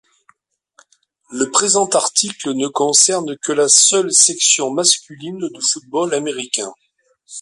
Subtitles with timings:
[1.31, 6.73] Le présent article ne concerne que la seule section masculine de football américain.